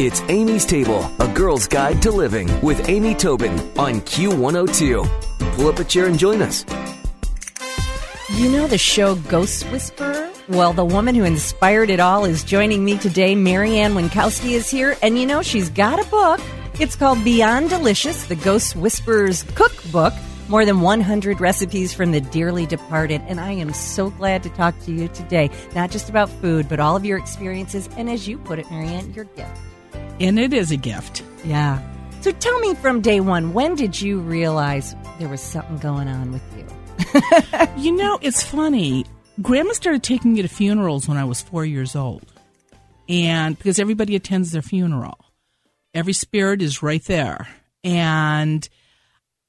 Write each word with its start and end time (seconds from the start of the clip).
It's 0.00 0.22
Amy's 0.22 0.66
Table, 0.66 1.08
a 1.20 1.28
girl's 1.28 1.68
guide 1.68 2.02
to 2.02 2.10
living 2.10 2.50
with 2.62 2.88
Amy 2.88 3.14
Tobin 3.14 3.52
on 3.78 4.00
Q102. 4.00 5.54
Pull 5.54 5.68
up 5.68 5.78
a 5.78 5.84
chair 5.84 6.06
and 6.06 6.18
join 6.18 6.42
us. 6.42 6.64
You 8.30 8.50
know 8.50 8.66
the 8.66 8.76
show 8.76 9.14
Ghost 9.14 9.62
Whisperer? 9.70 10.32
Well, 10.48 10.72
the 10.72 10.84
woman 10.84 11.14
who 11.14 11.22
inspired 11.22 11.90
it 11.90 12.00
all 12.00 12.24
is 12.24 12.42
joining 12.42 12.84
me 12.84 12.98
today. 12.98 13.36
Mary 13.36 13.78
Ann 13.78 13.94
Winkowski 13.94 14.54
is 14.54 14.68
here, 14.68 14.96
and 15.00 15.16
you 15.16 15.26
know 15.26 15.42
she's 15.42 15.70
got 15.70 16.04
a 16.04 16.10
book. 16.10 16.40
It's 16.80 16.96
called 16.96 17.22
Beyond 17.22 17.70
Delicious, 17.70 18.26
the 18.26 18.34
Ghost 18.34 18.74
Whisperer's 18.74 19.44
Cookbook. 19.54 20.12
More 20.48 20.64
than 20.64 20.80
100 20.80 21.40
recipes 21.40 21.94
from 21.94 22.10
the 22.10 22.20
dearly 22.20 22.66
departed, 22.66 23.22
and 23.28 23.38
I 23.38 23.52
am 23.52 23.72
so 23.72 24.10
glad 24.10 24.42
to 24.42 24.48
talk 24.50 24.76
to 24.86 24.92
you 24.92 25.06
today. 25.06 25.50
Not 25.76 25.92
just 25.92 26.08
about 26.08 26.28
food, 26.28 26.68
but 26.68 26.80
all 26.80 26.96
of 26.96 27.04
your 27.04 27.16
experiences, 27.16 27.88
and 27.96 28.10
as 28.10 28.26
you 28.26 28.38
put 28.38 28.58
it, 28.58 28.68
Mary 28.72 28.88
Ann, 28.88 29.14
your 29.14 29.26
gift. 29.26 29.56
And 30.20 30.38
it 30.38 30.52
is 30.52 30.70
a 30.70 30.76
gift. 30.76 31.22
Yeah. 31.44 31.82
So 32.20 32.32
tell 32.32 32.58
me 32.60 32.74
from 32.74 33.00
day 33.00 33.20
one, 33.20 33.52
when 33.52 33.74
did 33.74 34.00
you 34.00 34.20
realize 34.20 34.94
there 35.18 35.28
was 35.28 35.40
something 35.40 35.78
going 35.78 36.08
on 36.08 36.32
with 36.32 36.42
you? 36.56 36.64
You 37.76 37.92
know, 37.92 38.18
it's 38.22 38.42
funny. 38.42 39.04
Grandma 39.42 39.72
started 39.72 40.02
taking 40.02 40.34
me 40.34 40.42
to 40.42 40.48
funerals 40.48 41.08
when 41.08 41.18
I 41.18 41.24
was 41.24 41.42
four 41.42 41.64
years 41.64 41.96
old. 41.96 42.22
And 43.08 43.58
because 43.58 43.78
everybody 43.78 44.16
attends 44.16 44.52
their 44.52 44.62
funeral, 44.62 45.18
every 45.92 46.12
spirit 46.12 46.62
is 46.62 46.82
right 46.82 47.04
there. 47.04 47.48
And 47.82 48.66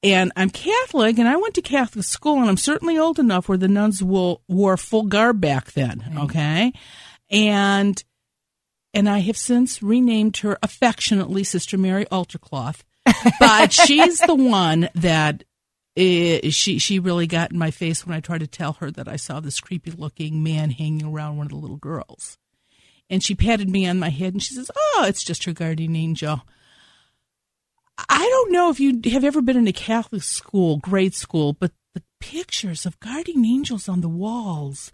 and 0.02 0.32
I'm 0.36 0.50
Catholic, 0.50 1.18
and 1.18 1.26
I 1.26 1.36
went 1.36 1.54
to 1.54 1.62
Catholic 1.62 2.04
school, 2.04 2.40
and 2.40 2.48
I'm 2.48 2.58
certainly 2.58 2.98
old 2.98 3.18
enough 3.18 3.48
where 3.48 3.58
the 3.58 3.68
nuns 3.68 4.02
will 4.02 4.42
wore 4.46 4.76
full 4.76 5.04
garb 5.04 5.40
back 5.40 5.72
then. 5.72 6.04
Okay, 6.18 6.72
and 7.30 8.02
and 8.96 9.10
I 9.10 9.18
have 9.18 9.36
since 9.36 9.82
renamed 9.82 10.38
her 10.38 10.58
affectionately 10.62 11.44
Sister 11.44 11.76
Mary 11.76 12.06
Altercloth, 12.06 12.82
but 13.40 13.70
she's 13.70 14.18
the 14.20 14.34
one 14.34 14.88
that 14.94 15.44
eh, 15.98 16.48
she 16.48 16.78
she 16.78 16.98
really 16.98 17.26
got 17.26 17.52
in 17.52 17.58
my 17.58 17.70
face 17.70 18.06
when 18.06 18.16
I 18.16 18.20
tried 18.20 18.40
to 18.40 18.46
tell 18.46 18.72
her 18.74 18.90
that 18.90 19.06
I 19.06 19.16
saw 19.16 19.40
this 19.40 19.60
creepy 19.60 19.90
looking 19.90 20.42
man 20.42 20.70
hanging 20.70 21.06
around 21.06 21.36
one 21.36 21.46
of 21.46 21.50
the 21.50 21.58
little 21.58 21.76
girls, 21.76 22.38
and 23.10 23.22
she 23.22 23.34
patted 23.34 23.68
me 23.68 23.86
on 23.86 23.98
my 23.98 24.08
head 24.08 24.32
and 24.32 24.42
she 24.42 24.54
says, 24.54 24.70
"Oh, 24.74 25.04
it's 25.06 25.22
just 25.22 25.44
her 25.44 25.52
guardian 25.52 25.94
angel." 25.94 26.40
I 28.08 28.18
don't 28.18 28.52
know 28.52 28.70
if 28.70 28.80
you 28.80 29.00
have 29.10 29.24
ever 29.24 29.42
been 29.42 29.56
in 29.56 29.68
a 29.68 29.72
Catholic 29.72 30.22
school, 30.22 30.78
grade 30.78 31.14
school, 31.14 31.52
but 31.52 31.72
the 31.94 32.02
pictures 32.20 32.84
of 32.86 33.00
guardian 33.00 33.44
angels 33.44 33.88
on 33.88 34.00
the 34.00 34.08
walls, 34.08 34.90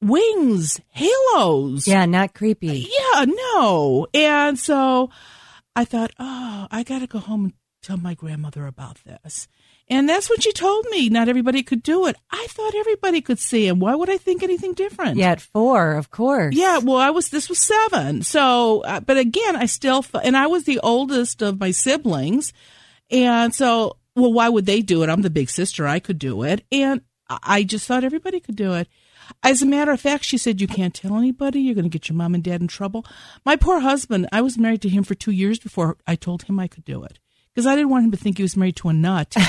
wings, 0.00 0.80
halos. 0.90 1.86
Yeah, 1.86 2.06
not 2.06 2.34
creepy. 2.34 2.88
Yeah, 2.90 3.24
no. 3.26 4.06
And 4.14 4.58
so 4.58 5.10
I 5.74 5.84
thought, 5.84 6.12
oh, 6.18 6.66
I 6.70 6.82
got 6.82 7.00
to 7.00 7.06
go 7.06 7.18
home 7.18 7.44
and 7.44 7.52
tell 7.82 7.96
my 7.96 8.14
grandmother 8.14 8.66
about 8.66 8.98
this. 9.04 9.48
And 9.90 10.06
that's 10.06 10.28
what 10.28 10.42
she 10.42 10.52
told 10.52 10.84
me. 10.90 11.08
Not 11.08 11.30
everybody 11.30 11.62
could 11.62 11.82
do 11.82 12.06
it. 12.06 12.16
I 12.30 12.46
thought 12.50 12.74
everybody 12.74 13.22
could 13.22 13.38
see 13.38 13.66
him. 13.66 13.78
Why 13.80 13.94
would 13.94 14.10
I 14.10 14.18
think 14.18 14.42
anything 14.42 14.74
different? 14.74 15.16
Yeah, 15.16 15.30
at 15.30 15.40
four, 15.40 15.92
of 15.94 16.10
course. 16.10 16.54
Yeah, 16.54 16.78
well, 16.78 16.98
I 16.98 17.08
was, 17.10 17.30
this 17.30 17.48
was 17.48 17.58
seven. 17.58 18.22
So, 18.22 18.82
uh, 18.82 19.00
but 19.00 19.16
again, 19.16 19.56
I 19.56 19.64
still, 19.64 20.04
and 20.22 20.36
I 20.36 20.46
was 20.46 20.64
the 20.64 20.80
oldest 20.80 21.40
of 21.40 21.58
my 21.58 21.70
siblings. 21.70 22.52
And 23.10 23.54
so, 23.54 23.96
well, 24.14 24.32
why 24.32 24.50
would 24.50 24.66
they 24.66 24.82
do 24.82 25.02
it? 25.02 25.08
I'm 25.08 25.22
the 25.22 25.30
big 25.30 25.48
sister. 25.48 25.86
I 25.86 26.00
could 26.00 26.18
do 26.18 26.42
it. 26.42 26.64
And 26.70 27.00
I- 27.30 27.38
I 27.42 27.62
just 27.62 27.86
thought 27.86 28.04
everybody 28.04 28.40
could 28.40 28.56
do 28.56 28.74
it. 28.74 28.88
As 29.42 29.62
a 29.62 29.66
matter 29.66 29.92
of 29.92 30.00
fact, 30.00 30.24
she 30.24 30.38
said, 30.38 30.60
You 30.60 30.66
can't 30.66 30.94
tell 30.94 31.16
anybody. 31.16 31.60
You're 31.60 31.74
going 31.74 31.84
to 31.84 31.90
get 31.90 32.08
your 32.08 32.16
mom 32.16 32.34
and 32.34 32.42
dad 32.44 32.60
in 32.60 32.68
trouble. 32.68 33.04
My 33.44 33.56
poor 33.56 33.80
husband, 33.80 34.28
I 34.32 34.40
was 34.40 34.58
married 34.58 34.82
to 34.82 34.88
him 34.88 35.04
for 35.04 35.14
two 35.14 35.30
years 35.32 35.58
before 35.58 35.96
I 36.06 36.14
told 36.16 36.42
him 36.44 36.58
I 36.58 36.66
could 36.68 36.84
do 36.84 37.04
it 37.04 37.18
because 37.54 37.66
I 37.66 37.74
didn't 37.76 37.90
want 37.90 38.04
him 38.04 38.10
to 38.12 38.16
think 38.16 38.36
he 38.36 38.42
was 38.42 38.56
married 38.56 38.76
to 38.76 38.88
a 38.88 38.92
nut. 38.92 39.34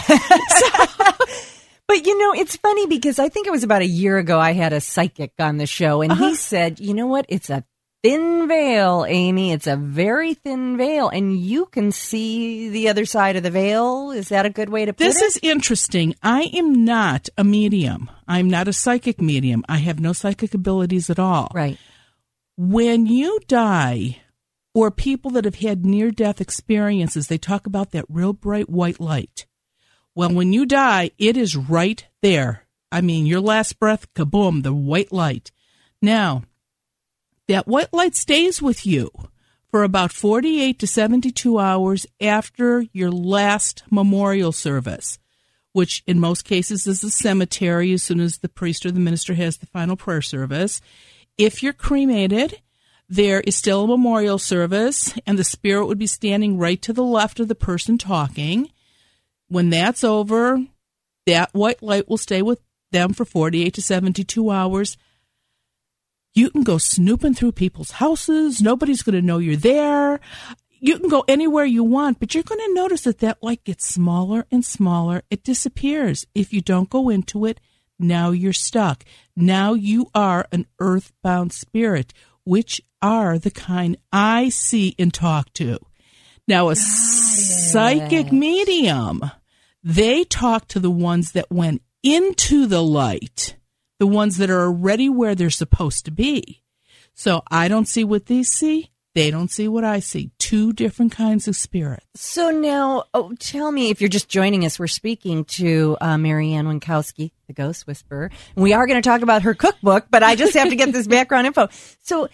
But 1.87 2.05
you 2.05 2.19
know, 2.19 2.39
it's 2.39 2.55
funny 2.55 2.85
because 2.85 3.17
I 3.17 3.29
think 3.29 3.47
it 3.47 3.51
was 3.51 3.63
about 3.63 3.81
a 3.81 3.85
year 3.87 4.19
ago 4.19 4.39
I 4.39 4.51
had 4.53 4.73
a 4.73 4.79
psychic 4.79 5.33
on 5.39 5.57
the 5.57 5.65
show 5.65 6.03
and 6.03 6.11
Uh-huh. 6.11 6.29
he 6.29 6.35
said, 6.35 6.79
you 6.79 6.93
know 6.93 7.07
what? 7.07 7.25
It's 7.29 7.49
a 7.49 7.63
thin 8.03 8.47
veil, 8.47 9.05
Amy. 9.07 9.51
It's 9.51 9.67
a 9.67 9.75
very 9.75 10.33
thin 10.33 10.77
veil 10.77 11.09
and 11.09 11.37
you 11.37 11.65
can 11.67 11.91
see 11.91 12.69
the 12.69 12.89
other 12.89 13.05
side 13.05 13.35
of 13.35 13.43
the 13.43 13.51
veil. 13.51 14.11
Is 14.11 14.29
that 14.29 14.45
a 14.45 14.49
good 14.49 14.69
way 14.69 14.85
to 14.85 14.93
put 14.93 15.05
it? 15.05 15.07
This 15.07 15.21
is 15.21 15.39
interesting. 15.41 16.15
I 16.23 16.43
am 16.53 16.85
not 16.85 17.29
a 17.37 17.43
medium. 17.43 18.09
I'm 18.27 18.49
not 18.49 18.67
a 18.67 18.73
psychic 18.73 19.21
medium. 19.21 19.63
I 19.67 19.77
have 19.77 19.99
no 19.99 20.13
psychic 20.13 20.53
abilities 20.53 21.09
at 21.09 21.19
all. 21.19 21.51
right. 21.53 21.77
When 22.57 23.05
you 23.05 23.39
die, 23.47 24.21
or 24.73 24.91
people 24.91 25.31
that 25.31 25.45
have 25.45 25.55
had 25.55 25.85
near 25.85 26.11
death 26.11 26.41
experiences, 26.41 27.27
they 27.27 27.37
talk 27.37 27.65
about 27.65 27.91
that 27.91 28.05
real 28.09 28.33
bright 28.33 28.69
white 28.69 28.99
light. 28.99 29.45
Well, 30.13 30.33
when 30.33 30.51
you 30.51 30.65
die, 30.65 31.11
it 31.17 31.37
is 31.37 31.55
right 31.55 32.05
there. 32.21 32.67
I 32.91 33.01
mean, 33.01 33.25
your 33.25 33.39
last 33.39 33.79
breath, 33.79 34.13
kaboom, 34.13 34.63
the 34.63 34.73
white 34.73 35.11
light. 35.13 35.51
Now, 36.01 36.43
that 37.49 37.67
white 37.67 37.91
light 37.91 38.15
stays 38.15 38.61
with 38.61 38.85
you 38.85 39.09
for 39.71 39.83
about 39.83 40.13
48 40.13 40.77
to 40.77 40.85
72 40.85 41.59
hours 41.59 42.05
after 42.21 42.85
your 42.93 43.09
last 43.09 43.81
memorial 43.89 44.51
service, 44.51 45.17
which 45.73 46.03
in 46.05 46.19
most 46.19 46.45
cases 46.45 46.85
is 46.85 47.01
the 47.01 47.09
cemetery 47.09 47.91
as 47.91 48.03
soon 48.03 48.19
as 48.19 48.37
the 48.37 48.49
priest 48.49 48.85
or 48.85 48.91
the 48.91 48.99
minister 48.99 49.33
has 49.33 49.57
the 49.57 49.65
final 49.65 49.97
prayer 49.97 50.21
service. 50.21 50.79
If 51.39 51.63
you're 51.63 51.73
cremated, 51.73 52.61
there 53.09 53.41
is 53.41 53.55
still 53.55 53.85
a 53.85 53.87
memorial 53.87 54.37
service, 54.37 55.15
and 55.25 55.39
the 55.39 55.43
spirit 55.43 55.87
would 55.87 55.97
be 55.97 56.05
standing 56.05 56.59
right 56.59 56.79
to 56.83 56.93
the 56.93 57.03
left 57.03 57.39
of 57.39 57.47
the 57.47 57.55
person 57.55 57.97
talking. 57.97 58.69
When 59.47 59.71
that's 59.71 60.03
over, 60.03 60.63
that 61.25 61.51
white 61.53 61.81
light 61.81 62.07
will 62.07 62.17
stay 62.17 62.43
with 62.43 62.61
them 62.91 63.13
for 63.13 63.25
48 63.25 63.73
to 63.73 63.81
72 63.81 64.51
hours. 64.51 64.97
You 66.39 66.49
can 66.49 66.63
go 66.63 66.77
snooping 66.77 67.33
through 67.33 67.51
people's 67.51 67.91
houses. 67.91 68.61
Nobody's 68.61 69.01
going 69.01 69.15
to 69.15 69.21
know 69.21 69.39
you're 69.39 69.57
there. 69.57 70.21
You 70.79 70.97
can 70.97 71.09
go 71.09 71.25
anywhere 71.27 71.65
you 71.65 71.83
want, 71.83 72.21
but 72.21 72.33
you're 72.33 72.43
going 72.43 72.65
to 72.65 72.73
notice 72.73 73.01
that 73.01 73.19
that 73.19 73.43
light 73.43 73.65
gets 73.65 73.85
smaller 73.85 74.45
and 74.49 74.63
smaller. 74.63 75.23
It 75.29 75.43
disappears. 75.43 76.25
If 76.33 76.53
you 76.53 76.61
don't 76.61 76.89
go 76.89 77.09
into 77.09 77.43
it, 77.43 77.59
now 77.99 78.31
you're 78.31 78.53
stuck. 78.53 79.03
Now 79.35 79.73
you 79.73 80.09
are 80.15 80.47
an 80.53 80.65
earthbound 80.79 81.51
spirit, 81.51 82.13
which 82.45 82.79
are 83.01 83.37
the 83.37 83.51
kind 83.51 83.97
I 84.13 84.47
see 84.47 84.95
and 84.97 85.13
talk 85.13 85.51
to. 85.55 85.77
Now, 86.47 86.69
a 86.69 86.75
psychic 86.77 88.31
medium, 88.31 89.29
they 89.83 90.23
talk 90.23 90.69
to 90.69 90.79
the 90.79 90.89
ones 90.89 91.33
that 91.33 91.51
went 91.51 91.81
into 92.01 92.65
the 92.65 92.81
light, 92.81 93.57
the 93.99 94.07
ones 94.07 94.37
that 94.37 94.49
are 94.49 94.61
already 94.61 95.09
where 95.09 95.35
they're 95.35 95.49
supposed 95.49 96.05
to 96.05 96.11
be. 96.11 96.63
So 97.13 97.43
I 97.51 97.67
don't 97.67 97.87
see 97.87 98.03
what 98.03 98.25
they 98.25 98.43
see. 98.43 98.91
They 99.15 99.31
don't 99.31 99.51
see 99.51 99.67
what 99.67 99.83
I 99.83 99.99
see. 99.99 100.31
Two 100.37 100.71
different 100.71 101.11
kinds 101.11 101.47
of 101.47 101.55
spirits. 101.55 102.05
So 102.15 102.51
now, 102.51 103.05
oh, 103.13 103.33
tell 103.39 103.71
me 103.71 103.89
if 103.89 104.01
you're 104.01 104.09
just 104.09 104.29
joining 104.29 104.65
us. 104.65 104.79
We're 104.79 104.87
speaking 104.87 105.45
to 105.45 105.97
uh, 105.99 106.17
Mary 106.17 106.53
Ann 106.53 106.67
Winkowski, 106.67 107.31
the 107.47 107.53
Ghost 107.53 107.87
Whisperer. 107.87 108.29
And 108.55 108.63
we 108.63 108.73
are 108.73 108.87
going 108.87 109.01
to 109.01 109.07
talk 109.07 109.21
about 109.21 109.41
her 109.41 109.53
cookbook, 109.53 110.05
but 110.09 110.23
I 110.23 110.35
just 110.35 110.53
have 110.53 110.69
to 110.69 110.75
get 110.75 110.93
this 110.93 111.07
background 111.07 111.47
info. 111.47 111.67
So, 112.03 112.29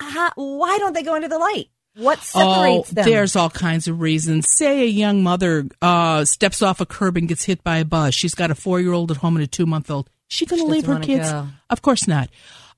uh, 0.00 0.30
why 0.34 0.76
don't 0.78 0.92
they 0.92 1.02
go 1.02 1.14
into 1.14 1.28
the 1.28 1.38
light? 1.38 1.70
What 1.96 2.18
separates 2.18 2.90
oh, 2.90 2.94
them? 2.94 3.04
there's 3.06 3.36
all 3.36 3.48
kinds 3.48 3.88
of 3.88 4.00
reasons. 4.00 4.46
Say 4.50 4.82
a 4.82 4.86
young 4.86 5.22
mother 5.22 5.66
uh, 5.80 6.26
steps 6.26 6.60
off 6.60 6.82
a 6.82 6.86
curb 6.86 7.16
and 7.16 7.26
gets 7.26 7.44
hit 7.44 7.64
by 7.64 7.78
a 7.78 7.86
bus. 7.86 8.12
She's 8.12 8.34
got 8.34 8.50
a 8.50 8.54
four 8.54 8.80
year 8.80 8.92
old 8.92 9.10
at 9.10 9.18
home 9.18 9.36
and 9.36 9.44
a 9.44 9.46
two 9.46 9.64
month 9.64 9.90
old. 9.90 10.10
She 10.28 10.46
going 10.46 10.62
to 10.62 10.68
leave 10.68 10.86
her 10.86 11.00
kids? 11.00 11.30
go. 11.30 11.48
Of 11.70 11.82
course 11.82 12.08
not. 12.08 12.30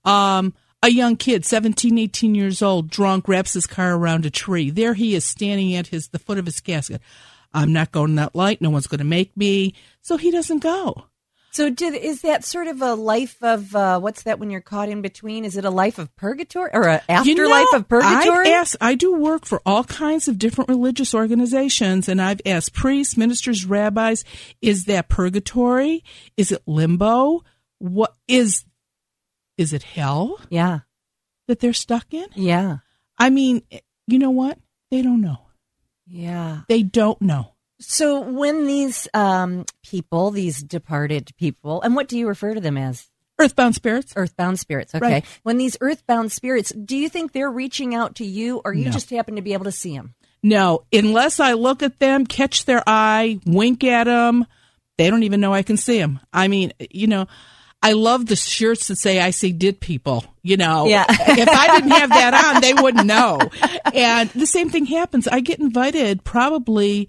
Um, 0.05 0.55
a 0.83 0.91
young 0.91 1.17
kid, 1.17 1.45
17, 1.45 1.99
18 1.99 2.35
years 2.35 2.63
old, 2.63 2.89
drunk, 2.89 3.27
wraps 3.27 3.55
his 3.55 3.67
car 3.67 3.97
around 3.97 4.25
a 4.27 4.31
tree. 4.31 4.71
There 4.71 4.95
he 4.95 5.15
is 5.15 5.25
standing 5.25 5.75
at 5.75 5.89
his 5.89 6.09
the 6.09 6.19
foot 6.19 6.39
of 6.39 6.47
his 6.47 6.61
casket. 6.61 7.01
I'm 7.53 7.73
not 7.73 7.93
going 7.93 8.15
that 8.17 8.35
light. 8.35 8.61
No 8.61 8.71
one's 8.71 8.87
going 8.87 8.99
to 8.99 9.05
make 9.05 9.37
me. 9.37 9.75
So 10.03 10.17
he 10.17 10.31
doesn't 10.31 10.63
go. 10.63 11.08
So, 11.51 11.71
did 11.71 11.95
is 11.95 12.23
that 12.23 12.45
sort 12.45 12.67
of 12.67 12.83
a 12.83 12.95
life 12.95 13.37
of 13.43 13.75
uh, 13.75 13.99
what's 14.01 14.23
that 14.25 14.39
when 14.39 14.51
you're 14.51 14.61
caught 14.61 14.89
in 14.89 15.03
between? 15.03 15.45
Is 15.45 15.57
it 15.57 15.65
a 15.65 15.71
life 15.71 15.99
of 15.99 16.15
purgatory 16.15 16.71
or 16.73 16.87
an 16.87 17.01
afterlife 17.09 17.27
You 17.27 17.35
know, 17.37 17.69
of 17.75 17.89
purgatory? 17.89 18.47
I've 18.49 18.55
asked, 18.55 18.77
I 18.81 18.95
do 18.95 19.15
work 19.17 19.45
for 19.47 19.61
all 19.65 19.83
kinds 19.85 20.29
of 20.29 20.39
different 20.39 20.69
religious 20.69 21.15
organizations, 21.15 22.09
and 22.09 22.21
I've 22.21 22.41
asked 22.47 22.75
priests, 22.75 23.17
ministers, 23.17 23.65
rabbis, 23.65 24.25
is 24.61 24.85
that 24.85 25.09
purgatory? 25.09 26.05
Is 26.37 26.53
it 26.53 26.63
limbo? 26.67 27.45
What 27.79 28.15
is 28.29 28.65
is 29.57 29.73
it 29.73 29.83
hell 29.83 30.39
yeah, 30.51 30.81
that 31.49 31.61
they're 31.61 31.73
stuck 31.73 32.13
in? 32.13 32.27
yeah, 32.35 32.79
I 33.19 33.31
mean, 33.31 33.63
you 34.07 34.19
know 34.19 34.31
what? 34.31 34.59
They 34.91 35.03
don't 35.03 35.21
know. 35.21 35.39
yeah. 36.07 36.61
They 36.69 36.83
don't 36.83 37.21
know. 37.21 37.55
So, 37.81 38.21
when 38.21 38.67
these 38.67 39.07
um, 39.15 39.65
people, 39.85 40.31
these 40.31 40.63
departed 40.63 41.31
people, 41.39 41.81
and 41.83 41.95
what 41.95 42.09
do 42.09 42.19
you 42.19 42.27
refer 42.27 42.55
to 42.55 42.61
them 42.61 42.77
as? 42.77 43.07
Earthbound 43.41 43.77
spirits. 43.77 44.13
Earthbound 44.17 44.59
spirits. 44.59 44.95
Okay. 44.97 45.07
Right. 45.07 45.25
When 45.45 45.59
these 45.59 45.77
earthbound 45.81 46.33
spirits, 46.33 46.73
do 46.73 46.97
you 46.97 47.09
think 47.09 47.31
they're 47.33 47.51
reaching 47.51 47.95
out 47.95 48.17
to 48.17 48.25
you 48.25 48.61
or 48.65 48.73
you 48.75 48.87
No. 48.87 48.91
just 48.91 49.11
happen 49.11 49.37
to 49.37 49.43
be 49.43 49.53
able 49.53 49.65
to 49.67 49.73
see 49.73 49.97
them? 49.97 50.15
No, 50.43 50.81
unless 50.93 51.39
I 51.39 51.53
look 51.53 51.83
at 51.85 52.01
them, 52.01 52.27
catch 52.27 52.65
their 52.65 52.83
eye, 52.87 53.39
wink 53.47 53.85
at 53.85 54.05
them, 54.05 54.45
they 54.97 55.09
don't 55.11 55.23
even 55.23 55.41
know 55.41 55.53
I 55.55 55.63
can 55.63 55.77
see 55.77 55.99
them. 55.99 56.19
I 56.33 56.49
mean, 56.49 56.73
you 56.91 57.07
know, 57.07 57.27
I 57.81 57.93
love 57.93 58.27
the 58.27 58.35
shirts 58.35 58.89
that 58.89 58.97
say 58.99 59.21
"I 59.21 59.31
see 59.31 59.53
dead 59.53 59.79
people." 59.79 60.25
You 60.43 60.57
know, 60.57 60.89
Yeah. 60.89 61.05
if 61.09 61.49
I 61.49 61.77
didn't 61.77 61.93
have 61.93 62.09
that 62.11 62.35
on, 62.57 62.61
they 62.61 62.75
wouldn't 62.75 63.07
know. 63.07 63.39
And 63.95 64.31
the 64.31 64.47
same 64.47 64.69
thing 64.71 64.87
happens. 64.87 65.29
I 65.29 65.39
get 65.39 65.61
invited 65.61 66.25
probably. 66.25 67.09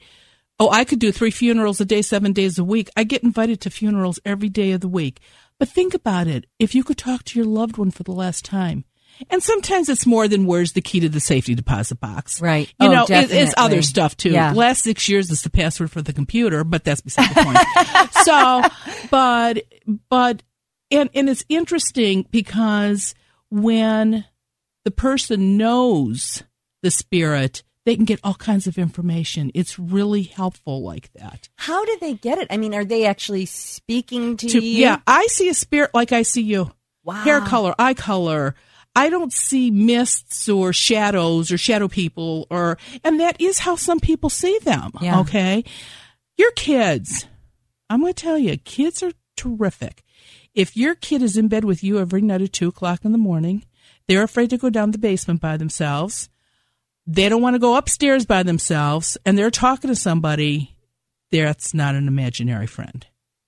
Oh, 0.60 0.70
I 0.70 0.84
could 0.84 1.00
do 1.00 1.12
three 1.12 1.32
funerals 1.32 1.80
a 1.80 1.86
day, 1.86 2.02
seven 2.02 2.34
days 2.34 2.60
a 2.60 2.64
week. 2.64 2.90
I 2.98 3.04
get 3.06 3.24
invited 3.24 3.62
to 3.62 3.70
funerals 3.70 4.20
every 4.26 4.50
day 4.50 4.72
of 4.74 4.82
the 4.82 4.90
week. 4.90 5.20
But 5.58 5.70
think 5.70 5.94
about 5.94 6.28
it. 6.28 6.46
If 6.60 6.76
you 6.76 6.84
could 6.84 6.98
talk 6.98 7.24
to 7.26 7.40
your 7.40 7.46
loved 7.48 7.78
one 7.78 7.92
for 7.92 8.04
the 8.04 8.12
last 8.12 8.44
time, 8.46 8.84
and 9.30 9.44
sometimes 9.44 9.90
it's 9.90 10.06
more 10.06 10.28
than 10.30 10.46
where's 10.46 10.72
the 10.74 10.82
key 10.82 11.02
to 11.02 11.10
the 11.10 11.20
safety 11.20 11.54
deposit 11.56 12.00
box. 12.00 12.42
Right. 12.42 12.68
You 12.80 12.88
Oh, 12.88 12.92
know, 12.92 13.04
it, 13.10 13.32
it's 13.32 13.54
other 13.58 13.82
stuff 13.82 14.16
too. 14.16 14.32
Yeah. 14.32 14.54
Last 14.54 14.84
six 14.84 15.10
years 15.10 15.30
is 15.30 15.42
the 15.42 15.50
password 15.50 15.92
for 15.92 16.02
the 16.02 16.14
computer, 16.14 16.64
but 16.64 16.84
that's 16.86 17.02
beside 17.02 17.30
the 17.36 17.44
point. 17.44 18.12
so, 18.24 18.64
but, 19.10 19.64
but, 20.10 20.44
and, 20.92 21.10
and 21.14 21.30
it's 21.30 21.44
interesting 21.50 22.28
because 22.32 23.14
when 23.50 24.24
the 24.86 24.92
person 24.92 25.58
knows 25.58 26.44
the 26.82 26.92
spirit, 26.92 27.64
they 27.90 27.96
can 27.96 28.06
get 28.06 28.20
all 28.24 28.36
kinds 28.36 28.68
of 28.68 28.78
information. 28.78 29.50
It's 29.56 29.80
really 29.80 30.22
helpful 30.22 30.84
like 30.84 31.12
that. 31.14 31.50
How 31.56 31.84
do 31.86 31.98
they 32.00 32.14
get 32.14 32.38
it? 32.38 32.46
I 32.52 32.58
mean, 32.58 32.76
are 32.76 32.86
they 32.86 33.08
actually 33.08 33.48
speaking 33.48 34.38
to, 34.38 34.48
To- 34.48 34.64
you? 34.64 34.82
yeah, 34.84 35.00
I 35.08 35.26
see 35.26 35.50
a 35.50 35.56
spirit 35.56 35.90
like 35.96 36.12
I 36.12 36.22
see 36.22 36.44
you. 36.44 36.72
Wow. 37.04 37.16
Hair 37.24 37.42
color, 37.42 37.74
eye 37.80 37.96
color. 37.96 38.54
I 38.96 39.10
don't 39.10 39.34
see 39.34 39.72
mists 39.72 40.48
or 40.48 40.72
shadows 40.72 41.52
or 41.52 41.58
shadow 41.58 41.88
people 41.88 42.46
or 42.52 42.78
and 43.04 43.20
that 43.22 43.42
is 43.42 43.58
how 43.58 43.76
some 43.76 44.00
people 44.00 44.30
see 44.30 44.60
them. 44.60 44.92
Yeah. 45.02 45.22
Okay. 45.22 45.64
Your 46.38 46.52
kids, 46.52 47.26
I'm 47.90 48.02
gonna 48.02 48.14
tell 48.14 48.38
you, 48.38 48.56
kids 48.58 49.02
are 49.02 49.14
terrific. 49.36 50.04
If 50.54 50.78
your 50.78 50.94
kid 50.94 51.24
is 51.24 51.38
in 51.38 51.48
bed 51.48 51.64
with 51.66 51.84
you 51.84 51.98
every 51.98 52.22
night 52.22 52.42
at 52.44 52.54
two 52.54 52.68
o'clock 52.68 53.04
in 53.04 53.14
the 53.14 53.18
morning, 53.18 53.64
they're 54.08 54.22
afraid 54.22 54.52
to 54.52 54.58
go 54.60 54.70
down 54.70 54.92
the 54.92 55.00
basement 55.00 55.42
by 55.42 55.58
themselves. 55.58 56.30
They 57.12 57.28
don't 57.28 57.42
want 57.42 57.56
to 57.56 57.60
go 57.60 57.76
upstairs 57.76 58.28
by 58.28 58.44
themselves 58.44 59.18
and 59.26 59.36
they're 59.36 59.50
talking 59.50 59.88
to 59.88 59.96
somebody, 59.96 60.76
that's 61.32 61.74
not 61.74 61.96
an 61.96 62.08
imaginary 62.08 62.68
friend. 62.68 63.04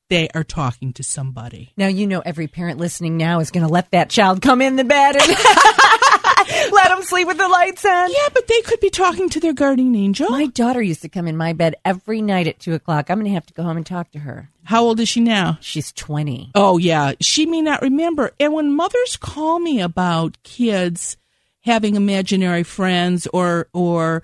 They 0.10 0.30
are 0.30 0.44
talking 0.44 0.94
to 0.94 1.04
somebody. 1.04 1.72
Now 1.78 1.86
you 1.86 2.08
know 2.08 2.22
every 2.26 2.48
parent 2.48 2.80
listening 2.80 3.18
now 3.18 3.40
is 3.40 3.52
going 3.52 3.66
to 3.66 3.72
let 3.72 3.92
that 3.92 4.10
child 4.10 4.42
come 4.42 4.64
in 4.64 4.78
the 4.78 4.84
bed 4.84 5.16
and 5.16 5.28
let 6.74 6.90
them 6.90 7.04
sleep 7.04 7.28
with 7.28 7.38
the 7.38 7.48
lights 7.48 7.86
on. 7.86 8.10
Yeah, 8.10 8.30
but 8.34 8.48
they 8.48 8.62
could 8.62 8.80
be 8.80 8.90
talking 8.90 9.30
to 9.30 9.40
their 9.40 9.54
guardian 9.54 9.96
angel. 9.96 10.32
My 10.32 10.48
daughter 10.48 10.82
used 10.82 11.04
to 11.04 11.10
come 11.10 11.28
in 11.28 11.38
my 11.38 11.54
bed 11.54 11.76
every 11.86 12.24
night 12.24 12.48
at 12.48 12.60
two 12.60 12.74
o'clock. 12.74 13.12
I'm 13.12 13.20
going 13.20 13.30
to 13.30 13.34
have 13.36 13.46
to 13.46 13.54
go 13.54 13.62
home 13.62 13.78
and 13.78 13.86
talk 13.86 14.12
to 14.14 14.20
her. 14.20 14.50
How 14.64 14.84
old 14.84 15.00
is 15.00 15.08
she 15.08 15.20
now? 15.20 15.60
She's 15.62 15.92
twenty. 15.92 16.52
Oh, 16.56 16.80
yeah. 16.80 17.14
She 17.22 17.46
may 17.46 17.62
not 17.62 17.84
remember. 17.84 18.32
And 18.40 18.54
when 18.54 18.76
mothers 18.76 19.18
call 19.18 19.60
me 19.60 19.82
about 19.82 20.42
kids 20.42 21.16
having 21.62 21.96
imaginary 21.96 22.64
friends 22.64 23.28
or, 23.34 23.68
or, 23.74 24.24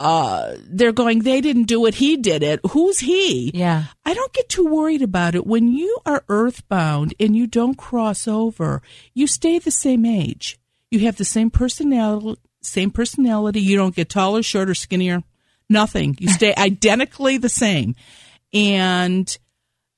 uh, 0.00 0.54
they're 0.64 0.92
going, 0.92 1.20
they 1.20 1.40
didn't 1.40 1.64
do 1.64 1.84
it, 1.86 1.96
he 1.96 2.16
did 2.16 2.42
it. 2.42 2.60
Who's 2.70 3.00
he? 3.00 3.50
Yeah. 3.52 3.84
I 4.04 4.14
don't 4.14 4.32
get 4.32 4.48
too 4.48 4.64
worried 4.64 5.02
about 5.02 5.34
it. 5.34 5.46
When 5.46 5.72
you 5.72 5.98
are 6.06 6.24
earthbound 6.28 7.14
and 7.18 7.34
you 7.34 7.46
don't 7.46 7.76
cross 7.76 8.28
over, 8.28 8.80
you 9.12 9.26
stay 9.26 9.58
the 9.58 9.72
same 9.72 10.06
age. 10.06 10.58
You 10.90 11.00
have 11.00 11.16
the 11.16 11.24
same 11.24 11.50
personality, 11.50 12.40
same 12.62 12.90
personality. 12.90 13.60
You 13.60 13.76
don't 13.76 13.94
get 13.94 14.08
taller, 14.08 14.42
shorter, 14.42 14.74
skinnier, 14.74 15.22
nothing. 15.68 16.16
You 16.20 16.28
stay 16.28 16.54
identically 16.58 17.36
the 17.36 17.48
same. 17.48 17.94
And 18.52 19.36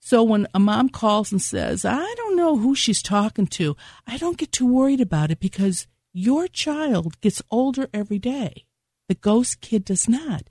so 0.01 0.23
when 0.23 0.49
a 0.55 0.59
mom 0.59 0.89
calls 0.89 1.31
and 1.31 1.43
says, 1.43 1.85
I 1.85 2.15
don't 2.17 2.37
know 2.37 2.57
who 2.57 2.75
she's 2.75 3.03
talking 3.03 3.47
to, 3.49 3.77
I 4.07 4.17
don't 4.17 4.39
get 4.39 4.51
too 4.51 4.67
worried 4.67 5.01
about 5.01 5.31
it 5.31 5.41
because 5.41 5.87
your 6.13 6.49
child 6.49 7.21
gets 7.21 7.43
older 7.51 7.89
every 7.93 8.19
day. 8.19 8.65
The 9.09 9.15
ghost 9.15 9.61
kid 9.61 9.85
does 9.85 10.09
not. 10.09 10.45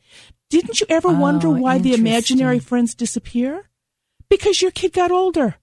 Didn't 0.49 0.79
you 0.81 0.87
ever 0.89 1.09
wonder 1.09 1.47
Oh, 1.49 1.51
why 1.51 1.77
the 1.77 1.93
imaginary 1.93 2.59
friends 2.59 2.95
disappear? 2.95 3.69
Because 4.29 4.61
your 4.61 4.71
kid 4.71 4.93
got 4.93 5.11
older. 5.11 5.55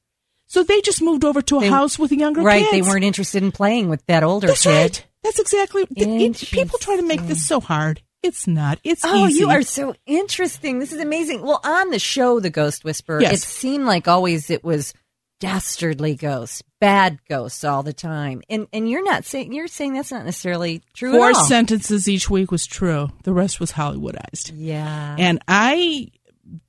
So 0.47 0.63
they 0.63 0.81
just 0.81 1.03
moved 1.03 1.25
over 1.25 1.43
to 1.43 1.59
a 1.59 1.61
They- 1.63 1.69
house 1.69 1.99
with 1.99 2.13
a 2.13 2.17
younger 2.17 2.41
Right. 2.43 2.61
kids. 2.61 2.71
They 2.71 2.83
weren't 2.83 3.05
interested 3.05 3.43
in 3.43 3.51
playing 3.53 3.89
with 3.89 4.05
that 4.07 4.23
older 4.23 4.47
That's 4.47 4.63
kid. 4.63 4.71
right. 4.71 5.07
That's 5.25 5.39
exactly. 5.41 5.87
it- 5.97 6.37
people 6.51 6.79
try 6.79 6.97
to 6.97 7.03
make 7.03 7.27
this 7.27 7.45
so 7.47 7.61
hard. 7.61 8.03
It's 8.23 8.47
not. 8.47 8.79
It's 8.85 9.03
Oh, 9.05 9.27
easy. 9.27 9.41
you 9.41 9.51
are 9.51 9.63
so 9.63 9.95
interesting. 10.07 10.79
This 10.79 10.93
is 10.93 11.01
amazing. 11.01 11.43
Well, 11.43 11.61
on 11.65 11.91
the 11.91 11.99
show, 11.99 12.41
The 12.41 12.51
Ghost 12.51 12.85
Whisperer, 12.85 13.21
Yes. 13.21 13.35
it 13.35 13.41
seemed 13.47 13.87
like 13.87 14.09
always 14.09 14.51
it 14.51 14.65
was 14.65 14.95
dastardly 15.41 16.15
ghosts, 16.15 16.63
bad 16.81 17.19
ghosts 17.29 17.65
all 17.65 17.83
the 17.83 17.93
time. 17.93 18.43
And 18.49 18.67
and 18.73 18.89
you're 18.89 19.05
not 19.05 19.25
saying 19.25 19.53
you're 19.53 19.69
saying 19.69 19.95
that's 19.95 20.13
not 20.13 20.25
necessarily 20.25 20.83
true 20.95 21.13
Four 21.13 21.31
at 21.31 21.37
all. 21.37 21.45
sentences 21.45 22.09
each 22.09 22.31
week 22.31 22.51
was 22.51 22.67
true. 22.67 23.11
The 23.25 23.33
rest 23.33 23.61
was 23.61 23.73
Hollywoodized. 23.73 24.53
yeah. 24.55 25.17
And 25.19 25.41
I, 25.49 26.09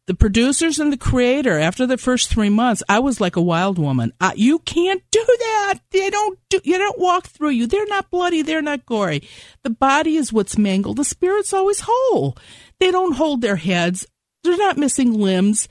the 0.07 0.15
producers 0.15 0.79
and 0.79 0.91
the 0.91 0.97
creator, 0.97 1.57
after 1.59 1.85
the 1.85 1.97
first 1.97 2.29
three 2.29 2.49
months, 2.49 2.81
I 2.89 2.99
was 2.99 3.21
like 3.21 3.35
a 3.35 3.41
wild 3.41 3.77
woman. 3.77 4.11
Uh, 4.19 4.31
you 4.35 4.59
can't 4.59 5.03
do 5.11 5.23
that. 5.25 5.79
They 5.91 6.09
don't 6.09 6.39
do. 6.49 6.59
You 6.63 6.77
don't 6.77 6.99
walk 6.99 7.27
through 7.27 7.49
you. 7.51 7.67
They're 7.67 7.85
not 7.87 8.09
bloody. 8.09 8.41
They're 8.41 8.61
not 8.61 8.85
gory. 8.85 9.27
The 9.63 9.69
body 9.69 10.15
is 10.15 10.33
what's 10.33 10.57
mangled. 10.57 10.97
The 10.97 11.03
spirit's 11.03 11.53
always 11.53 11.81
whole. 11.85 12.37
They 12.79 12.91
don't 12.91 13.15
hold 13.15 13.41
their 13.41 13.55
heads. 13.57 14.05
They're 14.43 14.57
not 14.57 14.77
missing 14.77 15.13
limbs. 15.13 15.67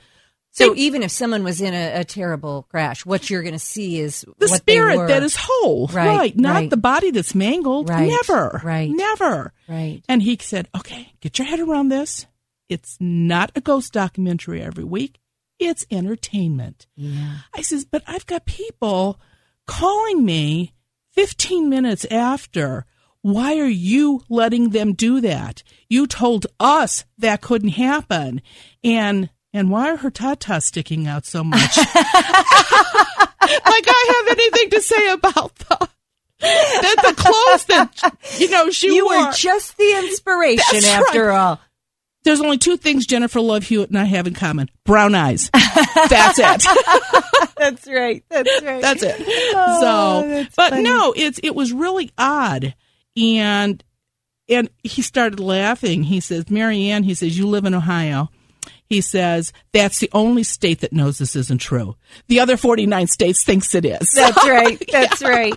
So 0.57 0.73
They- 0.73 0.79
even 0.81 1.03
if 1.03 1.11
someone 1.11 1.43
was 1.43 1.61
in 1.61 1.73
a, 1.73 1.99
a 1.99 2.03
terrible 2.03 2.63
crash, 2.71 3.05
what 3.05 3.29
you're 3.29 3.43
going 3.43 3.53
to 3.53 3.59
see 3.59 3.99
is 3.99 4.25
the 4.39 4.47
spirit 4.47 5.07
that 5.07 5.21
is 5.21 5.35
whole, 5.39 5.87
Right, 5.87 6.35
Not 6.35 6.53
right. 6.55 6.69
the 6.69 6.77
body 6.77 7.11
that's 7.11 7.35
mangled. 7.35 7.89
Right, 7.89 8.07
Never, 8.09 8.59
right. 8.63 8.89
never. 8.89 9.53
right. 9.69 10.01
And 10.09 10.23
he 10.23 10.37
said, 10.41 10.67
"Okay, 10.75 11.13
get 11.21 11.37
your 11.37 11.47
head 11.47 11.59
around 11.59 11.89
this. 11.89 12.25
It's 12.69 12.97
not 12.99 13.51
a 13.55 13.61
ghost 13.61 13.93
documentary 13.93 14.61
every 14.61 14.83
week. 14.83 15.19
It's 15.59 15.85
entertainment." 15.91 16.87
Yeah. 16.95 17.37
I 17.55 17.61
says, 17.61 17.85
"But 17.85 18.03
I've 18.07 18.25
got 18.25 18.45
people 18.45 19.19
calling 19.67 20.25
me 20.25 20.73
15 21.13 21.69
minutes 21.69 22.05
after. 22.09 22.85
Why 23.21 23.57
are 23.59 23.65
you 23.67 24.21
letting 24.29 24.69
them 24.69 24.93
do 24.93 25.19
that? 25.21 25.61
You 25.89 26.07
told 26.07 26.47
us 26.59 27.05
that 27.17 27.41
couldn't 27.41 27.69
happen." 27.69 28.41
And 28.83 29.29
and 29.53 29.69
why 29.71 29.89
are 29.91 29.97
her 29.97 30.11
tatas 30.11 30.63
sticking 30.63 31.07
out 31.07 31.25
so 31.25 31.43
much? 31.43 31.77
like 31.77 31.87
I 33.41 34.23
have 34.27 34.37
anything 34.37 34.69
to 34.71 34.81
say 34.81 35.09
about 35.11 35.55
the 35.55 35.89
that 36.39 36.95
the 37.03 37.13
clothes 37.15 37.65
that 37.65 38.39
you 38.39 38.49
know 38.49 38.69
she 38.69 38.93
You 38.95 39.05
wore. 39.05 39.25
were 39.27 39.31
just 39.33 39.77
the 39.77 39.97
inspiration 39.99 40.63
That's 40.71 40.87
after 40.87 41.25
right. 41.27 41.37
all. 41.37 41.59
There's 42.23 42.41
only 42.41 42.57
two 42.57 42.75
things 42.77 43.05
Jennifer 43.05 43.39
Love 43.39 43.63
Hewitt 43.63 43.89
and 43.89 43.97
I 43.97 44.03
have 44.03 44.27
in 44.27 44.33
common: 44.33 44.69
brown 44.83 45.15
eyes. 45.15 45.49
That's 45.53 46.37
it. 46.39 46.67
That's 47.57 47.87
right. 47.87 48.23
That's 48.29 48.61
right. 48.63 48.81
That's 48.81 49.01
it. 49.01 49.15
Oh, 49.55 49.79
so, 50.21 50.27
that's 50.27 50.55
but 50.55 50.69
funny. 50.71 50.83
no, 50.83 51.13
it's 51.15 51.39
it 51.41 51.55
was 51.55 51.71
really 51.73 52.11
odd, 52.17 52.75
and 53.15 53.83
and 54.49 54.69
he 54.83 55.01
started 55.01 55.39
laughing. 55.39 56.03
He 56.03 56.19
says, 56.19 56.49
"Mary 56.51 56.89
Ann," 56.89 57.03
he 57.03 57.13
says, 57.15 57.37
"you 57.37 57.47
live 57.47 57.65
in 57.65 57.73
Ohio." 57.73 58.29
He 58.89 59.01
says 59.01 59.51
that's 59.73 59.99
the 59.99 60.09
only 60.13 60.43
state 60.43 60.79
that 60.81 60.93
knows 60.93 61.17
this 61.17 61.35
isn't 61.35 61.59
true. 61.59 61.95
The 62.27 62.39
other 62.39 62.57
49 62.57 63.07
states 63.07 63.43
thinks 63.43 63.75
it 63.75 63.85
is. 63.85 64.11
That's 64.15 64.47
right. 64.47 64.81
That's 64.91 65.21
right. 65.21 65.55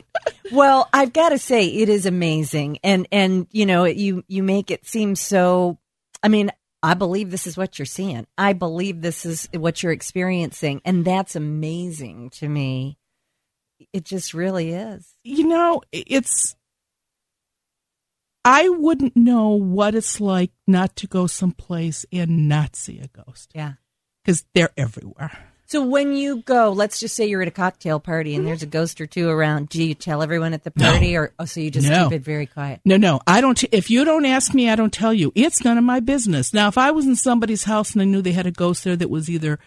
Well, 0.52 0.88
I've 0.92 1.12
got 1.12 1.30
to 1.30 1.38
say 1.38 1.66
it 1.66 1.88
is 1.88 2.06
amazing, 2.06 2.78
and 2.82 3.06
and 3.12 3.46
you 3.52 3.66
know 3.66 3.84
you 3.84 4.24
you 4.28 4.42
make 4.42 4.70
it 4.70 4.86
seem 4.86 5.14
so. 5.14 5.78
I 6.22 6.28
mean, 6.28 6.50
I 6.82 6.94
believe 6.94 7.30
this 7.30 7.46
is 7.46 7.56
what 7.56 7.78
you're 7.78 7.86
seeing. 7.86 8.26
I 8.36 8.52
believe 8.52 9.00
this 9.00 9.24
is 9.24 9.48
what 9.54 9.82
you're 9.82 9.92
experiencing, 9.92 10.80
and 10.84 11.04
that's 11.04 11.36
amazing 11.36 12.30
to 12.30 12.48
me. 12.48 12.98
It 13.92 14.04
just 14.04 14.34
really 14.34 14.72
is. 14.72 15.14
you 15.24 15.46
know, 15.46 15.82
it's. 15.92 16.56
I 18.44 18.68
wouldn't 18.68 19.16
know 19.16 19.50
what 19.50 19.94
it's 19.94 20.20
like 20.20 20.50
not 20.66 20.96
to 20.96 21.06
go 21.06 21.26
someplace 21.26 22.06
and 22.12 22.48
not 22.48 22.74
see 22.76 22.98
a 22.98 23.08
ghost 23.08 23.52
Yeah. 23.54 23.74
because 24.24 24.44
they're 24.54 24.70
everywhere. 24.76 25.46
So 25.66 25.84
when 25.84 26.16
you 26.16 26.42
go, 26.42 26.72
let's 26.72 26.98
just 26.98 27.14
say 27.14 27.26
you're 27.26 27.42
at 27.42 27.48
a 27.48 27.52
cocktail 27.52 28.00
party 28.00 28.34
and 28.34 28.40
mm-hmm. 28.40 28.46
there's 28.48 28.64
a 28.64 28.66
ghost 28.66 29.00
or 29.00 29.06
two 29.06 29.28
around. 29.28 29.68
Do 29.68 29.80
you 29.80 29.94
tell 29.94 30.20
everyone 30.20 30.52
at 30.52 30.64
the 30.64 30.72
party, 30.72 31.16
or 31.16 31.32
oh, 31.38 31.44
so 31.44 31.60
you 31.60 31.70
just 31.70 31.88
No. 31.88 32.08
keep 32.08 32.16
it 32.16 32.24
very 32.24 32.46
quiet? 32.46 32.80
No, 32.84 32.96
no, 32.96 33.20
I 33.24 33.40
don't. 33.40 33.62
If 33.70 33.88
you 33.88 34.04
don't 34.04 34.24
ask 34.24 34.52
me, 34.52 34.68
I 34.68 34.74
don't 34.74 34.92
tell 34.92 35.14
you. 35.14 35.30
It's 35.36 35.64
none 35.64 35.78
of 35.78 35.84
my 35.84 36.00
business. 36.00 36.52
Now, 36.52 36.66
if 36.66 36.76
I 36.76 36.90
was 36.90 37.06
in 37.06 37.14
somebody's 37.14 37.64
house 37.64 37.92
and 37.92 38.02
I 38.02 38.04
knew 38.04 38.20
they 38.20 38.32
had 38.32 38.46
a 38.46 38.50
ghost 38.50 38.82
there 38.82 38.96
that 38.96 39.10
was 39.10 39.30
either 39.30 39.60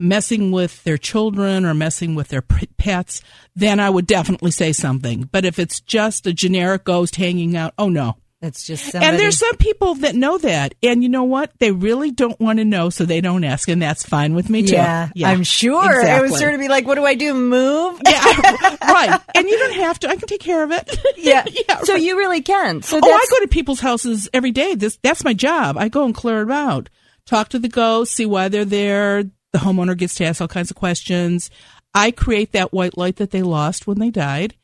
messing 0.00 0.50
with 0.50 0.82
their 0.84 0.98
children 0.98 1.64
or 1.64 1.74
messing 1.74 2.14
with 2.14 2.28
their 2.28 2.42
pets, 2.42 3.22
then 3.56 3.80
I 3.80 3.90
would 3.90 4.06
definitely 4.06 4.50
say 4.50 4.72
something. 4.72 5.28
But 5.30 5.44
if 5.44 5.58
it's 5.58 5.80
just 5.80 6.26
a 6.26 6.32
generic 6.32 6.84
ghost 6.84 7.16
hanging 7.16 7.56
out, 7.56 7.74
oh 7.78 7.88
no. 7.88 8.16
That's 8.40 8.64
just 8.64 8.92
somebody. 8.92 9.04
And 9.04 9.18
there's 9.18 9.36
some 9.36 9.56
people 9.56 9.96
that 9.96 10.14
know 10.14 10.38
that. 10.38 10.76
And 10.80 11.02
you 11.02 11.08
know 11.08 11.24
what? 11.24 11.50
They 11.58 11.72
really 11.72 12.12
don't 12.12 12.38
want 12.38 12.60
to 12.60 12.64
know, 12.64 12.88
so 12.88 13.04
they 13.04 13.20
don't 13.20 13.42
ask. 13.42 13.68
And 13.68 13.82
that's 13.82 14.06
fine 14.06 14.32
with 14.32 14.48
me, 14.48 14.62
too. 14.62 14.76
Yeah, 14.76 15.08
I'm 15.24 15.42
sure. 15.42 15.92
It 15.92 16.02
exactly. 16.02 16.30
would 16.30 16.38
sort 16.38 16.54
of 16.54 16.60
be 16.60 16.68
like, 16.68 16.86
what 16.86 16.94
do 16.94 17.04
I 17.04 17.14
do? 17.14 17.34
Move? 17.34 18.00
Yeah, 18.08 18.76
right. 18.80 19.20
And 19.34 19.48
you 19.48 19.58
don't 19.58 19.74
have 19.74 19.98
to. 20.00 20.08
I 20.08 20.14
can 20.14 20.28
take 20.28 20.40
care 20.40 20.62
of 20.62 20.70
it. 20.70 20.88
Yeah. 21.16 21.44
yeah 21.68 21.80
So 21.82 21.94
right. 21.94 22.02
you 22.02 22.16
really 22.16 22.40
can. 22.40 22.80
So 22.82 23.00
Oh, 23.02 23.12
I 23.12 23.26
go 23.28 23.40
to 23.40 23.48
people's 23.48 23.80
houses 23.80 24.28
every 24.32 24.52
day. 24.52 24.76
This 24.76 24.98
that's 25.02 25.24
my 25.24 25.34
job. 25.34 25.76
I 25.76 25.88
go 25.88 26.04
and 26.04 26.14
clear 26.14 26.42
it 26.42 26.50
out. 26.50 26.88
Talk 27.26 27.48
to 27.50 27.58
the 27.58 27.68
ghosts, 27.68 28.14
see 28.14 28.24
why 28.24 28.48
they're 28.48 28.64
there. 28.64 29.24
The 29.52 29.58
homeowner 29.58 29.96
gets 29.96 30.14
to 30.16 30.24
ask 30.24 30.40
all 30.40 30.48
kinds 30.48 30.70
of 30.70 30.76
questions. 30.76 31.50
I 31.94 32.10
create 32.10 32.52
that 32.52 32.72
white 32.72 32.98
light 32.98 33.16
that 33.16 33.30
they 33.30 33.42
lost 33.42 33.86
when 33.86 33.98
they 33.98 34.10
died, 34.10 34.54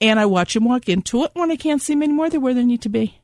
and 0.00 0.18
I 0.18 0.26
watch 0.26 0.54
them 0.54 0.64
walk 0.64 0.88
into 0.88 1.22
it. 1.24 1.30
When 1.34 1.50
I 1.50 1.56
can't 1.56 1.82
see 1.82 1.92
them 1.92 2.02
anymore, 2.02 2.30
they're 2.30 2.40
where 2.40 2.54
they 2.54 2.64
need 2.64 2.82
to 2.82 2.88
be. 2.88 3.18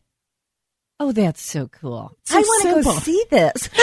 Oh, 1.00 1.12
that's 1.12 1.40
so 1.40 1.68
cool. 1.68 2.12
So 2.24 2.38
I 2.38 2.40
want 2.40 2.76
to 2.76 2.82
go 2.82 2.92
see 2.98 3.24
this. 3.30 3.68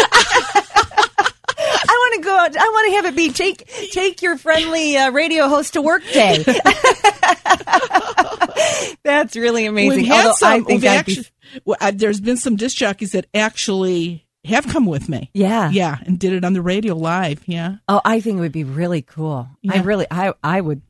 I 1.88 1.88
want 1.88 2.16
to 2.16 2.22
go 2.22 2.36
out. 2.38 2.58
I 2.58 2.70
want 2.70 2.90
to 2.90 2.96
have 2.98 3.06
it 3.06 3.16
be 3.16 3.32
take 3.32 3.66
take 3.92 4.22
your 4.22 4.38
friendly 4.38 4.98
uh, 4.98 5.12
radio 5.12 5.48
host 5.48 5.74
to 5.74 5.82
work 5.82 6.04
day. 6.12 6.44
That's 9.04 9.36
really 9.36 9.66
amazing. 9.66 10.00
We've 10.00 10.08
had 10.08 10.26
Although 10.26 10.36
some. 10.36 10.52
I 10.52 10.60
think 10.62 10.82
we've 10.82 10.86
I'd 10.86 11.06
be, 11.06 11.26
well, 11.64 11.78
uh, 11.80 11.92
there's 11.96 12.20
been 12.20 12.38
some 12.38 12.58
disc 12.58 12.76
jockeys 12.76 13.14
that 13.14 13.28
actually 13.34 14.25
have 14.46 14.68
come 14.68 14.86
with 14.86 15.10
me. 15.10 15.30
yeah. 15.34 15.70
Yeah, 15.70 15.98
and 16.06 16.18
did 16.20 16.34
it 16.34 16.46
on 16.46 16.54
the 16.54 16.62
radio 16.62 16.96
live. 16.96 17.42
Yeah. 17.48 17.76
Oh, 17.88 18.02
I 18.06 18.20
think 18.22 18.38
it 18.38 18.42
would 18.42 18.52
be 18.52 18.64
really 18.64 19.02
cool. 19.02 19.48
I 19.70 19.82
really, 19.82 20.08
I, 20.10 20.34
I 20.44 20.62
would. 20.62 20.82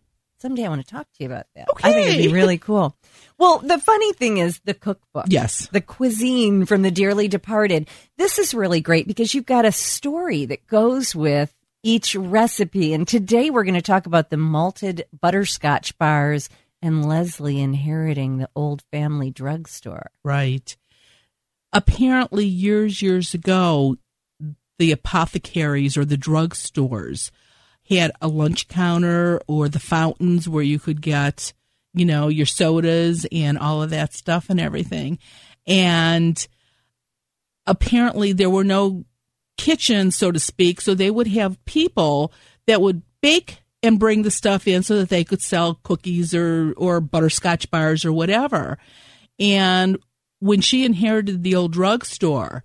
Someday 0.42 0.66
I 0.66 0.70
want 0.70 0.86
to 0.86 0.94
talk 0.94 1.08
to 1.14 1.24
you 1.24 1.28
about 1.28 1.48
that. 1.56 1.68
I 1.84 1.94
think 1.94 2.08
it'd 2.10 2.22
be 2.28 2.34
really 2.34 2.58
cool. 2.58 2.96
Well, 3.38 3.60
the 3.60 3.80
funny 3.80 4.14
thing 4.14 4.38
is 4.38 4.60
the 4.66 4.74
cookbook. 4.74 5.26
Yes. 5.30 5.68
The 5.72 5.82
cuisine 5.82 6.66
from 6.66 6.82
the 6.84 6.92
dearly 6.92 7.28
departed. 7.28 7.90
This 8.18 8.38
is 8.38 8.54
really 8.54 8.82
great 8.82 9.08
because 9.08 9.34
you've 9.34 9.46
got 9.46 9.66
a 9.66 9.72
story 9.72 10.46
that 10.46 10.68
goes 10.68 11.16
with 11.16 11.54
each 11.84 12.16
recipe. 12.16 12.94
And 12.94 13.08
today 13.08 13.50
we're 13.50 13.64
going 13.64 13.76
to 13.76 13.82
talk 13.82 14.06
about 14.06 14.30
the 14.30 14.38
malted 14.38 15.06
butterscotch 15.20 15.98
bars 15.98 16.50
and 16.82 17.08
Leslie 17.08 17.62
inheriting 17.62 18.38
the 18.38 18.50
old 18.56 18.84
family 18.92 19.32
drugstore. 19.32 20.12
Right. 20.24 20.76
Apparently, 21.76 22.46
years, 22.46 23.02
years 23.02 23.34
ago, 23.34 23.98
the 24.80 24.94
apothecaries 24.94 25.98
or 25.98 26.06
the 26.06 26.16
drugstores 26.16 27.32
had 27.90 28.14
a 28.22 28.30
lunch 28.30 28.70
counter 28.70 29.42
or 29.46 29.68
the 29.68 29.80
fountains 29.80 30.48
where 30.48 30.64
you 30.64 30.80
could 30.80 31.02
get, 31.02 31.52
you 31.94 32.06
know, 32.06 32.30
your 32.30 32.46
sodas 32.46 33.26
and 33.30 33.60
all 33.60 33.84
of 33.84 33.90
that 33.90 34.14
stuff 34.14 34.50
and 34.50 34.58
everything. 34.58 35.20
And 35.68 36.48
apparently, 37.68 38.32
there 38.32 38.50
were 38.50 38.64
no 38.64 39.04
kitchens, 39.58 40.16
so 40.16 40.32
to 40.32 40.40
speak. 40.40 40.80
So 40.80 40.96
they 40.96 41.12
would 41.12 41.28
have 41.28 41.64
people 41.66 42.32
that 42.68 42.80
would 42.80 43.02
bake 43.22 43.64
and 43.84 44.00
bring 44.00 44.22
the 44.22 44.32
stuff 44.32 44.66
in 44.66 44.82
so 44.82 44.96
that 44.96 45.10
they 45.10 45.26
could 45.26 45.42
sell 45.42 45.82
cookies 45.84 46.34
or, 46.34 46.74
or 46.78 47.02
butterscotch 47.02 47.70
bars 47.70 48.06
or 48.06 48.14
whatever. 48.14 48.78
And 49.40 49.98
when 50.46 50.62
she 50.62 50.86
inherited 50.86 51.44
the 51.44 51.56
old 51.56 51.74
drugstore, 51.74 52.64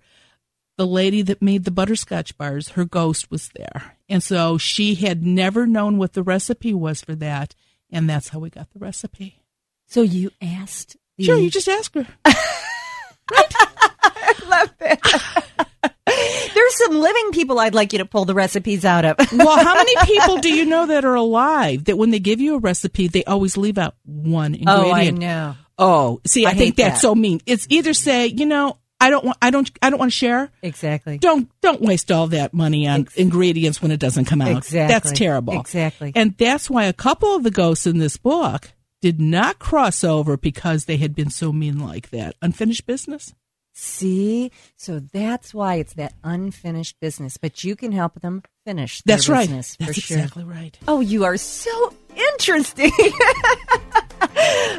the 0.77 0.85
lady 0.85 1.21
that 1.23 1.41
made 1.41 1.63
the 1.63 1.71
butterscotch 1.71 2.37
bars, 2.37 2.69
her 2.69 2.85
ghost 2.85 3.31
was 3.31 3.49
there. 3.55 3.97
And 4.07 4.21
so 4.23 4.57
she 4.57 4.95
had 4.95 5.25
never 5.25 5.65
known 5.65 5.97
what 5.97 6.13
the 6.13 6.23
recipe 6.23 6.73
was 6.73 7.01
for 7.01 7.15
that. 7.15 7.55
And 7.89 8.09
that's 8.09 8.29
how 8.29 8.39
we 8.39 8.49
got 8.49 8.71
the 8.71 8.79
recipe. 8.79 9.41
So 9.87 10.01
you 10.01 10.31
asked. 10.41 10.95
The, 11.17 11.25
Sure, 11.25 11.37
you 11.37 11.49
just 11.49 11.67
ask 11.67 11.93
her. 11.95 12.07
love 14.45 14.73
that. 14.79 15.45
There's 16.53 16.75
some 16.75 16.99
living 16.99 17.31
people 17.31 17.59
I'd 17.59 17.73
like 17.73 17.93
you 17.93 17.99
to 17.99 18.05
pull 18.05 18.25
the 18.25 18.33
recipes 18.33 18.85
out 18.85 19.05
of. 19.05 19.17
Well, 19.33 19.63
how 19.63 19.75
many 19.75 19.95
people 20.05 20.37
do 20.37 20.53
you 20.53 20.65
know 20.65 20.85
that 20.87 21.03
are 21.03 21.15
alive 21.15 21.85
that 21.85 21.97
when 21.97 22.11
they 22.11 22.19
give 22.19 22.39
you 22.39 22.55
a 22.55 22.59
recipe, 22.59 23.07
they 23.07 23.23
always 23.23 23.57
leave 23.57 23.77
out 23.77 23.95
one 24.05 24.53
ingredient? 24.53 24.69
Oh, 24.69 24.91
I 24.91 25.09
know. 25.09 25.55
Oh, 25.81 26.21
see, 26.25 26.45
I, 26.45 26.51
I 26.51 26.53
think 26.53 26.75
that's 26.77 26.95
that. 26.95 27.01
so 27.01 27.15
mean. 27.15 27.41
It's 27.45 27.67
either 27.69 27.93
say, 27.93 28.27
you 28.27 28.45
know, 28.45 28.77
I 29.01 29.09
don't 29.09 29.25
want, 29.25 29.37
I 29.41 29.49
don't, 29.49 29.69
I 29.81 29.89
don't 29.89 29.97
want 29.97 30.11
to 30.11 30.17
share. 30.17 30.51
Exactly. 30.61 31.17
Don't, 31.17 31.49
don't 31.61 31.81
waste 31.81 32.11
all 32.11 32.27
that 32.27 32.53
money 32.53 32.87
on 32.87 33.01
Ex- 33.01 33.15
ingredients 33.15 33.81
when 33.81 33.91
it 33.91 33.99
doesn't 33.99 34.25
come 34.25 34.41
out. 34.41 34.57
Exactly. 34.57 34.93
That's 34.93 35.11
terrible. 35.11 35.59
Exactly. 35.59 36.11
And 36.15 36.37
that's 36.37 36.69
why 36.69 36.85
a 36.85 36.93
couple 36.93 37.35
of 37.35 37.41
the 37.43 37.49
ghosts 37.51 37.87
in 37.87 37.97
this 37.97 38.15
book 38.17 38.71
did 39.01 39.19
not 39.19 39.57
cross 39.57 40.03
over 40.03 40.37
because 40.37 40.85
they 40.85 40.97
had 40.97 41.15
been 41.15 41.31
so 41.31 41.51
mean 41.51 41.79
like 41.79 42.11
that. 42.11 42.35
Unfinished 42.43 42.85
business. 42.85 43.33
See, 43.73 44.51
so 44.75 44.99
that's 44.99 45.53
why 45.53 45.75
it's 45.75 45.93
that 45.93 46.13
unfinished 46.23 46.99
business. 46.99 47.37
But 47.37 47.63
you 47.63 47.75
can 47.75 47.91
help 47.91 48.19
them 48.21 48.43
finish. 48.65 49.01
That's 49.03 49.29
right. 49.29 49.47
business, 49.47 49.77
That's 49.79 49.95
for 49.95 50.01
sure. 50.01 50.17
exactly 50.17 50.43
right. 50.43 50.77
Oh, 50.87 50.99
you 50.99 51.23
are 51.23 51.37
so 51.37 51.93
interesting. 52.15 52.91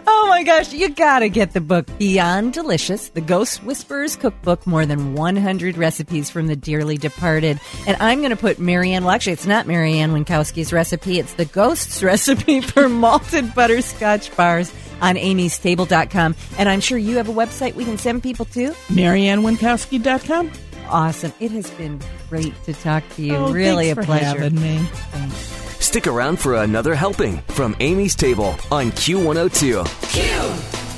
oh 0.07 0.27
my 0.29 0.43
gosh, 0.45 0.73
you 0.73 0.91
gotta 0.91 1.29
get 1.29 1.53
the 1.53 1.61
book 1.61 1.87
Beyond 1.99 2.53
Delicious, 2.53 3.09
the 3.09 3.21
Ghost 3.21 3.65
Whisperers 3.65 4.17
Cookbook, 4.17 4.67
more 4.67 4.87
than 4.87 5.15
100 5.15 5.77
recipes 5.77 6.31
from 6.31 6.47
the 6.47 6.57
dearly 6.57 6.97
departed. 6.99 7.59
And 7.87 7.97
I'm 8.01 8.23
gonna 8.23 8.37
put 8.37 8.59
Mary 8.59 8.93
Ann, 8.93 9.05
well 9.05 9.15
actually 9.15 9.33
it's 9.33 9.47
not 9.47 9.67
Mary 9.67 9.99
Ann 9.99 10.13
Winkowski's 10.13 10.73
recipe, 10.73 11.19
it's 11.19 11.35
the 11.35 11.45
Ghost's 11.47 12.03
recipe 12.03 12.61
for 12.61 12.89
malted 12.89 13.55
butterscotch 13.55 14.35
bars 14.37 14.71
on 15.03 15.17
amystable.com. 15.17 16.35
And 16.57 16.69
I'm 16.69 16.81
sure 16.81 16.97
you 16.97 17.17
have 17.19 17.29
a 17.29 17.33
website 17.33 17.75
we 17.75 17.85
can 17.85 17.99
send 17.99 18.23
people 18.23 18.47
to. 18.47 18.71
MaryAnnWinkowski.com. 18.89 20.51
Awesome. 20.89 21.33
It 21.41 21.51
has 21.53 21.71
been 21.73 22.01
great 22.31 22.55
to 22.65 22.73
talk 22.75 23.03
to 23.17 23.23
you. 23.23 23.35
Oh, 23.37 23.53
really 23.53 23.87
thanks 23.87 23.99
a 23.99 24.03
for 24.03 24.07
pleasure. 24.07 24.41
having 24.43 24.61
me. 24.61 24.79
Thanks. 25.11 25.37
Stick 25.85 26.07
around 26.07 26.39
for 26.39 26.55
another 26.63 26.95
helping 26.95 27.39
from 27.49 27.77
Amy's 27.81 28.15
Table 28.15 28.55
on 28.71 28.91
Q102. 28.93 29.85
Q. 30.13 30.23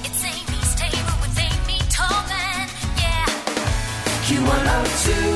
It's 0.05 0.25
Amy's 0.25 0.75
table 0.75 1.15
with 1.21 1.39
Amy 1.39 1.79
Tobin. 1.91 2.69
Yeah. 2.99 3.27
Q102. 4.27 5.34